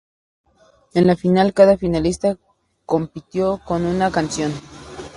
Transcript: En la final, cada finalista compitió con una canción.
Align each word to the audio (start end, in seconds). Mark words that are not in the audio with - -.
En 0.95 1.05
la 1.05 1.15
final, 1.15 1.53
cada 1.53 1.77
finalista 1.77 2.39
compitió 2.87 3.61
con 3.67 3.85
una 3.85 4.09
canción. 4.09 4.51